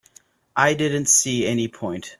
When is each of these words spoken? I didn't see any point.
I 0.55 0.73
didn't 0.73 1.05
see 1.09 1.45
any 1.45 1.67
point. 1.67 2.09